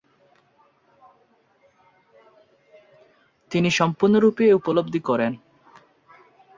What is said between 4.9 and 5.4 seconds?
করেন।